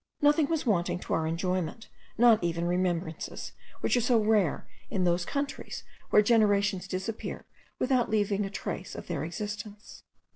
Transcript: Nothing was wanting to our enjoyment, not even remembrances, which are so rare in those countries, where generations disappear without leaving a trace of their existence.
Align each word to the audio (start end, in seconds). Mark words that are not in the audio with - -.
Nothing 0.19 0.47
was 0.47 0.65
wanting 0.65 0.97
to 0.97 1.13
our 1.13 1.27
enjoyment, 1.27 1.87
not 2.17 2.43
even 2.43 2.65
remembrances, 2.65 3.51
which 3.81 3.95
are 3.95 4.01
so 4.01 4.17
rare 4.19 4.67
in 4.89 5.03
those 5.03 5.25
countries, 5.25 5.83
where 6.09 6.23
generations 6.23 6.87
disappear 6.87 7.45
without 7.77 8.09
leaving 8.09 8.43
a 8.43 8.49
trace 8.49 8.95
of 8.95 9.05
their 9.05 9.23
existence. 9.23 10.01